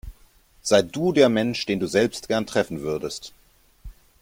[0.63, 3.33] Sei du der Mensch, den du selbst gern treffen würdest.